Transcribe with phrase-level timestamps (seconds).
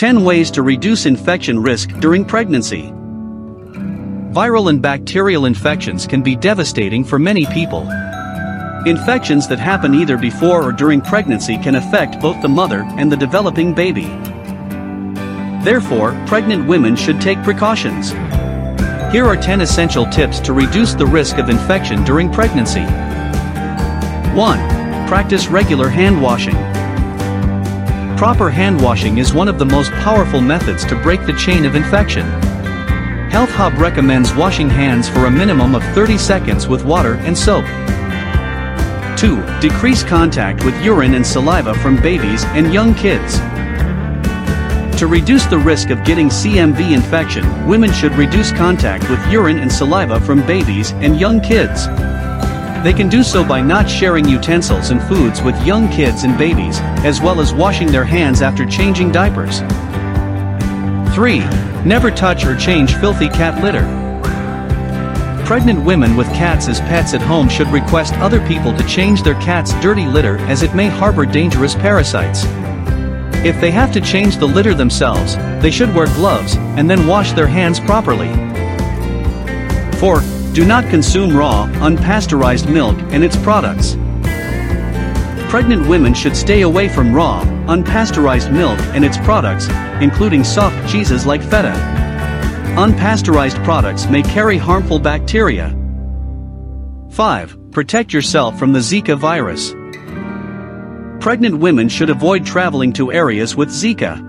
[0.00, 2.84] 10 Ways to Reduce Infection Risk During Pregnancy.
[4.32, 7.82] Viral and bacterial infections can be devastating for many people.
[8.86, 13.16] Infections that happen either before or during pregnancy can affect both the mother and the
[13.18, 14.06] developing baby.
[15.62, 18.12] Therefore, pregnant women should take precautions.
[19.12, 22.86] Here are 10 essential tips to reduce the risk of infection during pregnancy.
[24.34, 25.08] 1.
[25.08, 26.69] Practice regular hand washing.
[28.20, 31.74] Proper hand washing is one of the most powerful methods to break the chain of
[31.74, 32.26] infection.
[33.30, 37.64] Health Hub recommends washing hands for a minimum of 30 seconds with water and soap.
[39.16, 39.42] 2.
[39.62, 43.38] Decrease contact with urine and saliva from babies and young kids.
[44.98, 49.72] To reduce the risk of getting CMV infection, women should reduce contact with urine and
[49.72, 51.86] saliva from babies and young kids.
[52.82, 56.80] They can do so by not sharing utensils and foods with young kids and babies,
[57.04, 59.58] as well as washing their hands after changing diapers.
[61.14, 61.40] 3.
[61.84, 63.84] Never touch or change filthy cat litter.
[65.44, 69.38] Pregnant women with cats as pets at home should request other people to change their
[69.42, 72.44] cat's dirty litter as it may harbor dangerous parasites.
[73.44, 77.32] If they have to change the litter themselves, they should wear gloves and then wash
[77.32, 78.28] their hands properly.
[79.98, 80.39] 4.
[80.52, 83.96] Do not consume raw, unpasteurized milk and its products.
[85.48, 89.68] Pregnant women should stay away from raw, unpasteurized milk and its products,
[90.02, 91.72] including soft cheeses like feta.
[92.76, 95.76] Unpasteurized products may carry harmful bacteria.
[97.10, 97.70] 5.
[97.70, 99.72] Protect yourself from the Zika virus.
[101.22, 104.20] Pregnant women should avoid traveling to areas with Zika.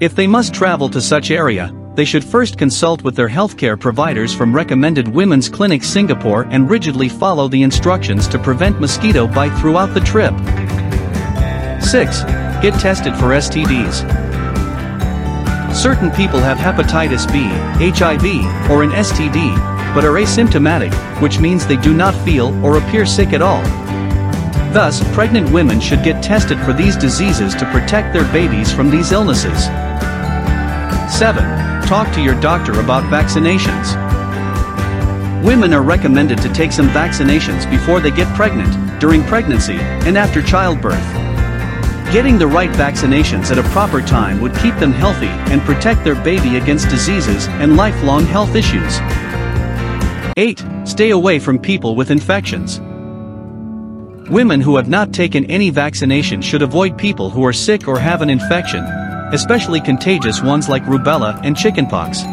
[0.00, 4.34] If they must travel to such area, they should first consult with their healthcare providers
[4.34, 9.94] from recommended women's clinic Singapore and rigidly follow the instructions to prevent mosquito bite throughout
[9.94, 10.34] the trip.
[11.82, 12.22] 6.
[12.62, 14.04] Get tested for STDs.
[15.74, 17.44] Certain people have hepatitis B,
[17.94, 19.56] HIV, or an STD,
[19.94, 23.62] but are asymptomatic, which means they do not feel or appear sick at all.
[24.74, 29.12] Thus, pregnant women should get tested for these diseases to protect their babies from these
[29.12, 29.64] illnesses.
[31.10, 33.94] 7 talk to your doctor about vaccinations.
[35.44, 40.42] Women are recommended to take some vaccinations before they get pregnant, during pregnancy, and after
[40.42, 41.04] childbirth.
[42.12, 46.16] Getting the right vaccinations at a proper time would keep them healthy and protect their
[46.16, 48.98] baby against diseases and lifelong health issues.
[50.36, 50.64] 8.
[50.84, 52.80] Stay away from people with infections.
[54.28, 58.22] Women who have not taken any vaccination should avoid people who are sick or have
[58.22, 58.84] an infection,
[59.32, 62.24] especially contagious ones like rubella and chickenpox.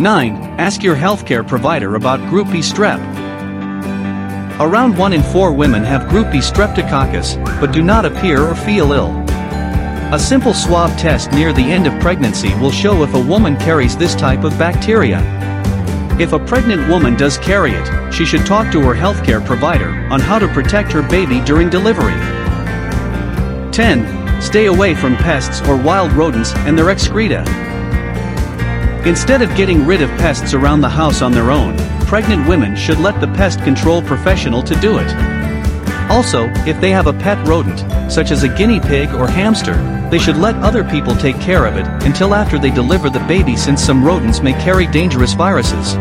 [0.00, 0.34] 9.
[0.58, 2.98] Ask your healthcare provider about Group B strep.
[4.58, 8.92] Around 1 in 4 women have Group B streptococcus, but do not appear or feel
[8.92, 9.10] ill.
[10.12, 13.96] A simple swab test near the end of pregnancy will show if a woman carries
[13.96, 15.20] this type of bacteria.
[16.18, 20.20] If a pregnant woman does carry it, she should talk to her healthcare provider on
[20.20, 22.12] how to protect her baby during delivery.
[23.72, 24.19] 10.
[24.40, 27.44] Stay away from pests or wild rodents and their excreta.
[29.06, 32.98] Instead of getting rid of pests around the house on their own, pregnant women should
[32.98, 35.08] let the pest control professional to do it.
[36.10, 37.80] Also, if they have a pet rodent,
[38.10, 39.76] such as a guinea pig or hamster,
[40.10, 43.56] they should let other people take care of it until after they deliver the baby
[43.56, 45.94] since some rodents may carry dangerous viruses.